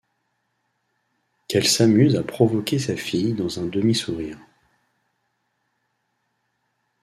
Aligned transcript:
Qu’elle 1.47 1.67
s’amuse 1.67 2.15
à 2.15 2.23
provoquer 2.23 2.79
sa 2.79 2.95
fille 2.97 3.33
dans 3.33 3.59
un 3.59 3.67
demi-sourire. 3.67 4.39